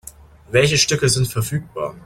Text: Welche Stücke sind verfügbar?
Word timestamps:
Welche 0.49 0.79
Stücke 0.79 1.09
sind 1.09 1.27
verfügbar? 1.27 1.93